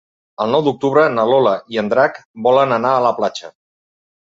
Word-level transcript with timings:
El 0.45 0.53
nou 0.53 0.63
d'octubre 0.67 1.03
na 1.17 1.25
Lola 1.33 1.53
i 1.75 1.79
en 1.83 1.93
Drac 1.95 2.19
volen 2.49 2.77
anar 2.81 2.97
a 2.97 3.07
la 3.09 3.15
platja. 3.21 3.55